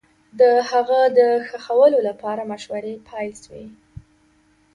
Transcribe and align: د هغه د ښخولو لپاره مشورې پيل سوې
د 0.39 0.41
هغه 0.71 0.99
د 1.17 1.19
ښخولو 1.49 1.99
لپاره 2.09 2.41
مشورې 2.51 2.93
پيل 3.07 3.33
سوې 3.43 3.65